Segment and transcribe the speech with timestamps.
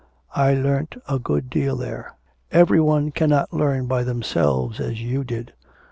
[0.33, 2.15] 'I learnt a good deal there.
[2.51, 5.53] Every one cannot learn by themselves as you did.